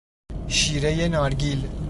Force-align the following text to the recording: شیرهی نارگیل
شیرهی 0.47 1.07
نارگیل 1.09 1.67